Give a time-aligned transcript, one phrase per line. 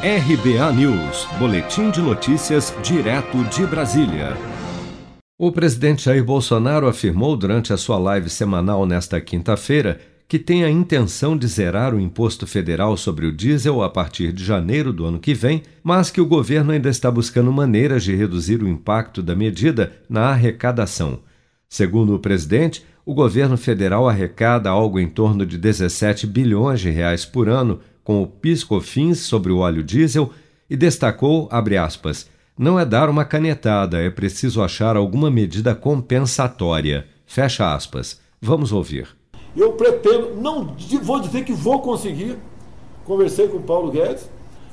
[0.00, 4.36] RBA News, Boletim de Notícias, direto de Brasília.
[5.36, 9.98] O presidente Jair Bolsonaro afirmou durante a sua live semanal nesta quinta-feira
[10.28, 14.44] que tem a intenção de zerar o imposto federal sobre o diesel a partir de
[14.44, 18.62] janeiro do ano que vem, mas que o governo ainda está buscando maneiras de reduzir
[18.62, 21.18] o impacto da medida na arrecadação.
[21.68, 27.24] Segundo o presidente, o governo federal arrecada algo em torno de 17 bilhões de reais
[27.24, 30.30] por ano com o PIS/COFINS sobre o óleo diesel
[30.70, 31.46] e destacou,
[31.78, 32.26] aspas,
[32.58, 37.06] não é dar uma canetada, é preciso achar alguma medida compensatória.
[37.26, 38.18] Fecha aspas.
[38.40, 39.14] Vamos ouvir.
[39.54, 42.38] Eu pretendo, não vou dizer que vou conseguir,
[43.04, 44.26] conversei com o Paulo Guedes,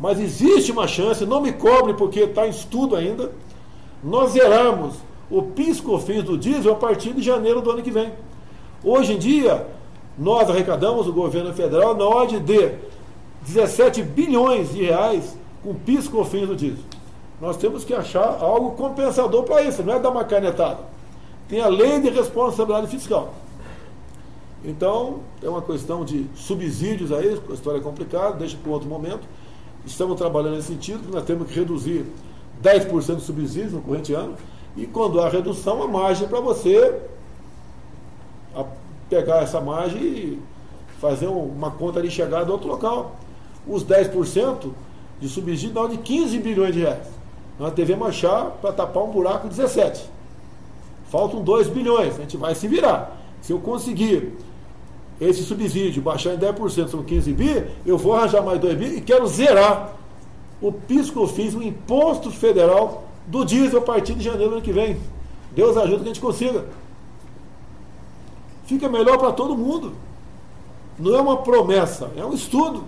[0.00, 3.30] mas existe uma chance, não me cobre porque está em estudo ainda,
[4.02, 4.96] nós zerarmos
[5.30, 8.10] o PIS/COFINS do diesel a partir de janeiro do ano que vem.
[8.82, 9.68] Hoje em dia,
[10.18, 12.89] nós arrecadamos o governo federal na ordem de
[13.42, 16.84] 17 bilhões de reais com PIS com fins do diesel.
[17.40, 20.80] Nós temos que achar algo compensador para isso, não é dar uma canetada.
[21.48, 23.34] Tem a lei de responsabilidade fiscal.
[24.62, 29.26] Então, é uma questão de subsídios aí, a história é complicada, deixa para outro momento.
[29.86, 32.04] Estamos trabalhando nesse sentido, que nós temos que reduzir
[32.62, 34.34] 10% de subsídios no corrente ano,
[34.76, 37.00] e quando há redução, a margem é para você
[39.08, 40.42] pegar essa margem e
[41.00, 43.16] fazer uma conta de chegada a outro local
[43.66, 44.70] os 10%
[45.20, 47.06] de subsídio dá de 15 bilhões de reais.
[47.58, 50.08] Na TV Marchar, para tapar um buraco, 17.
[51.10, 53.16] Faltam 2 bilhões, a gente vai se virar.
[53.42, 54.32] Se eu conseguir
[55.20, 59.00] esse subsídio baixar em 10%, são 15 bi, eu vou arranjar mais 2 bi e
[59.00, 59.94] quero zerar
[60.60, 64.96] o PIS/COFINS, o imposto federal do diesel a partir de janeiro do ano que vem.
[65.52, 66.64] Deus ajuda que a gente consiga.
[68.64, 69.94] Fica melhor para todo mundo.
[70.98, 72.84] Não é uma promessa, é um estudo.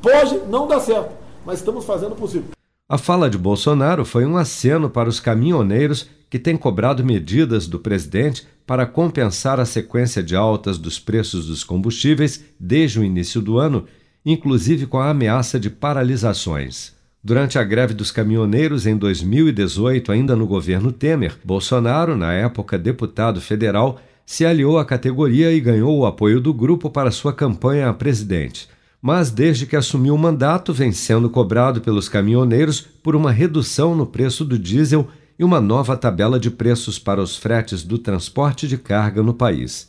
[0.00, 1.12] Pode não dar certo,
[1.44, 2.50] mas estamos fazendo o possível.
[2.88, 7.78] A fala de Bolsonaro foi um aceno para os caminhoneiros que têm cobrado medidas do
[7.78, 13.58] presidente para compensar a sequência de altas dos preços dos combustíveis desde o início do
[13.58, 13.86] ano,
[14.24, 16.92] inclusive com a ameaça de paralisações.
[17.22, 23.40] Durante a greve dos caminhoneiros em 2018, ainda no governo Temer, Bolsonaro, na época deputado
[23.40, 27.94] federal, se aliou à categoria e ganhou o apoio do grupo para sua campanha a
[27.94, 28.68] presidente
[29.00, 34.06] mas desde que assumiu o mandato vem sendo cobrado pelos caminhoneiros por uma redução no
[34.06, 38.76] preço do diesel e uma nova tabela de preços para os fretes do transporte de
[38.76, 39.88] carga no país.